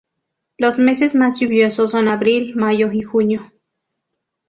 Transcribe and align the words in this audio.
Los 0.57 0.79
meses 0.79 1.13
más 1.13 1.39
lluviosos 1.39 1.91
son 1.91 2.09
abril, 2.09 2.55
mayo 2.55 2.91
y 2.91 3.03
junio. 3.03 3.51